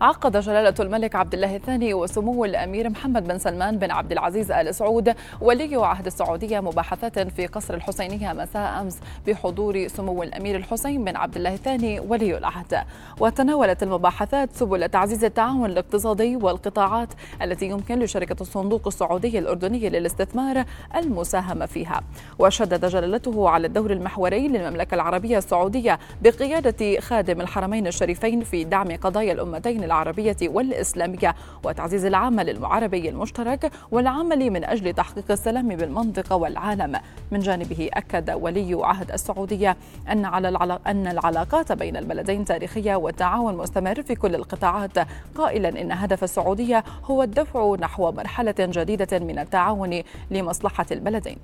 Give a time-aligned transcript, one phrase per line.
[0.00, 4.74] عقد جلالة الملك عبد الله الثاني وسمو الأمير محمد بن سلمان بن عبد العزيز آل
[4.74, 11.16] سعود ولي عهد السعودية مباحثات في قصر الحسينية مساء أمس بحضور سمو الأمير الحسين بن
[11.16, 12.84] عبد الله الثاني ولي العهد.
[13.20, 17.08] وتناولت المباحثات سبل تعزيز التعاون الاقتصادي والقطاعات
[17.42, 20.64] التي يمكن لشركة الصندوق السعودي الأردني للاستثمار
[20.96, 22.00] المساهمة فيها.
[22.38, 29.32] وشدد جلالته على الدور المحوري للمملكة العربية السعودية بقيادة خادم الحرمين الشريفين في دعم قضايا
[29.32, 31.34] الأمتين العربية والإسلامية
[31.64, 37.00] وتعزيز العمل المعربي المشترك والعمل من أجل تحقيق السلام بالمنطقة والعالم.
[37.30, 39.76] من جانبه أكد ولي عهد السعودية
[40.12, 44.98] أن على أن العلاقات بين البلدين تاريخية والتعاون مستمر في كل القطاعات.
[45.34, 51.36] قائلا إن هدف السعودية هو الدفع نحو مرحلة جديدة من التعاون لمصلحة البلدين.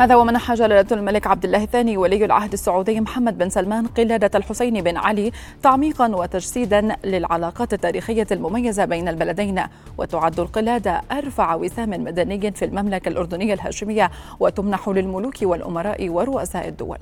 [0.00, 4.82] هذا ومنح جلالة الملك عبد الله الثاني ولي العهد السعودي محمد بن سلمان قلادة الحسين
[4.82, 9.62] بن علي تعميقا وتجسيدا للعلاقات التاريخية المميزة بين البلدين
[9.98, 16.98] وتعد القلادة أرفع وسام مدني في المملكة الأردنية الهاشمية وتمنح للملوك والأمراء ورؤساء الدول.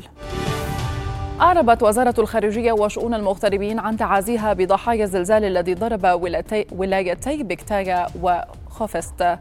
[1.40, 6.20] أعربت وزارة الخارجية وشؤون المغتربين عن تعازيها بضحايا الزلزال الذي ضرب
[6.72, 9.38] ولايتي بكتايا وخوفست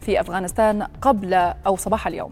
[0.00, 1.34] في أفغانستان قبل
[1.66, 2.30] أو صباح اليوم.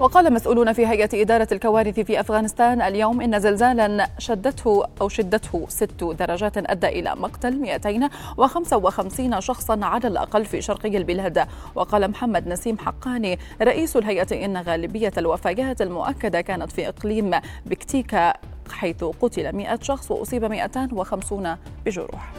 [0.00, 6.04] وقال مسؤولون في هيئة إدارة الكوارث في أفغانستان اليوم إن زلزالا شدته أو شدته ست
[6.04, 11.46] درجات أدى إلى مقتل 255 شخصا على الأقل في شرقي البلاد.
[11.74, 17.30] وقال محمد نسيم حقاني رئيس الهيئة إن غالبية الوفيات المؤكدة كانت في إقليم
[17.66, 18.32] بكتيكا
[18.70, 22.32] حيث قتل 100 شخص وأصيب 250 بجروح.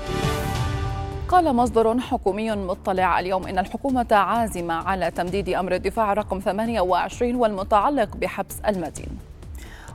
[1.30, 8.18] قال مصدر حكومي مطلع اليوم إن الحكومة عازمة على تمديد أمر الدفاع رقم 28 والمتعلق
[8.18, 9.20] بحبس المدين.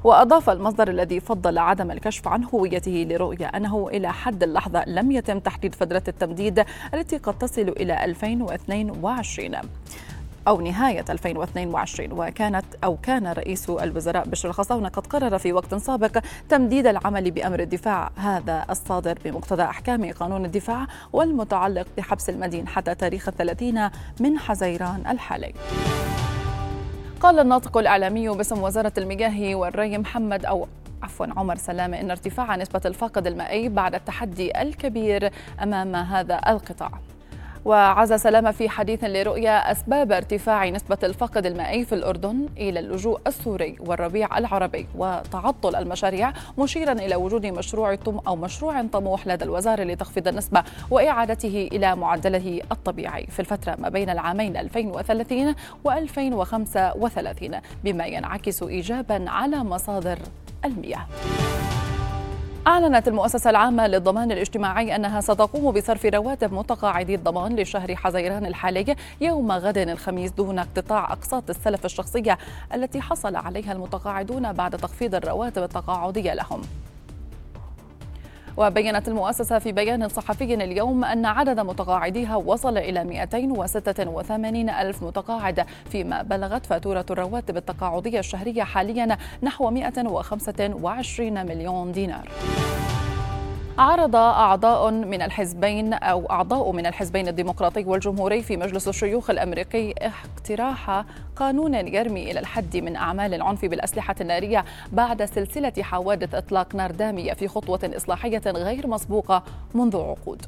[0.04, 5.40] وأضاف المصدر الذي فضل عدم الكشف عن هويته لرؤية أنه إلى حد اللحظة لم يتم
[5.40, 6.64] تحديد فترة التمديد
[6.94, 9.56] التي قد تصل إلى 2022
[10.48, 16.18] أو نهاية 2022 وكانت أو كان رئيس الوزراء بشر الخصاونة قد قرر في وقت سابق
[16.48, 23.28] تمديد العمل بأمر الدفاع هذا الصادر بمقتضى أحكام قانون الدفاع والمتعلق بحبس المدين حتى تاريخ
[23.28, 25.52] الثلاثين من حزيران الحالي.
[27.20, 30.68] قال الناطق الإعلامي باسم وزارة المياه والري محمد أو
[31.02, 35.30] عفوا عمر سلامة إن ارتفاع نسبة الفاقد المائي بعد التحدي الكبير
[35.62, 36.90] أمام هذا القطاع.
[37.64, 43.76] وعزى سلامة في حديث لرؤيا أسباب ارتفاع نسبة الفقد المائي في الأردن إلى اللجوء السوري
[43.80, 50.28] والربيع العربي وتعطل المشاريع مشيرا إلى وجود مشروع طم أو مشروع طموح لدى الوزارة لتخفيض
[50.28, 55.54] النسبة وإعادته إلى معدله الطبيعي في الفترة ما بين العامين 2030
[55.88, 60.18] و2035 بما ينعكس إيجابا على مصادر
[60.64, 61.06] المياه.
[62.66, 69.52] أعلنت المؤسسة العامة للضمان الاجتماعي أنها ستقوم بصرف رواتب متقاعدي الضمان لشهر حزيران الحالي يوم
[69.52, 72.38] غد الخميس دون اقتطاع أقساط السلف الشخصية
[72.74, 76.62] التي حصل عليها المتقاعدون بعد تخفيض الرواتب التقاعدية لهم.
[78.56, 86.22] وبينت المؤسسة في بيان صحفي اليوم أن عدد متقاعديها وصل إلى 286 ألف متقاعد فيما
[86.22, 92.28] بلغت فاتورة الرواتب التقاعدية الشهرية حاليا نحو 125 مليون دينار.
[93.78, 101.04] عرض أعضاء من الحزبين أو أعضاء من الحزبين الديمقراطي والجمهوري في مجلس الشيوخ الأمريكي اقتراح
[101.36, 107.32] قانون يرمي إلى الحد من أعمال العنف بالأسلحة النارية بعد سلسلة حوادث إطلاق نار دامية
[107.32, 109.42] في خطوة إصلاحية غير مسبوقة
[109.74, 110.42] منذ عقود.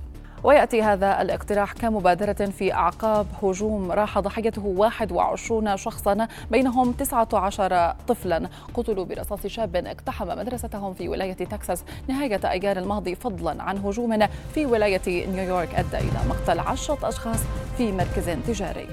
[0.44, 3.93] ويأتي هذا الاقتراح كمبادرة في أعقاب هجوم.
[3.93, 8.49] راح ضحيته 21 شخصا بينهم 19 طفلا.
[8.75, 11.84] قتلوا برصاص شاب اقتحم مدرستهم في ولاية تكساس.
[12.09, 15.75] نهاية أيار الماضي فضلا عن هجوم في ولاية نيويورك.
[15.75, 17.41] أدى إلى مقتل عشرة أشخاص
[17.76, 18.88] في مركز تجاري.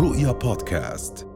[0.00, 1.31] رؤيا بودكاست.